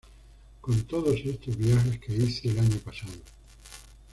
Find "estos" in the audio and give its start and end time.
1.23-1.55